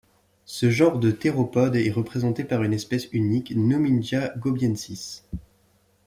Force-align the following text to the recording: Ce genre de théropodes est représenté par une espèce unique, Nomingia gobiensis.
Ce 0.47 0.71
genre 0.71 0.97
de 0.97 1.11
théropodes 1.11 1.75
est 1.75 1.91
représenté 1.91 2.43
par 2.43 2.63
une 2.63 2.73
espèce 2.73 3.07
unique, 3.11 3.55
Nomingia 3.55 4.29
gobiensis. 4.35 5.21